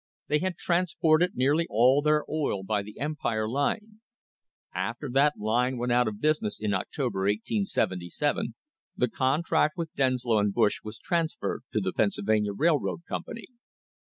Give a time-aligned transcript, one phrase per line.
[0.29, 3.99] They had trans ported nearly all their oil by the Empire Line.
[4.73, 8.55] After that line went out of business in October, 1877,
[8.97, 13.45] the contract with Denslow and Bush was transferred to the Pennsylvania Rail road Company.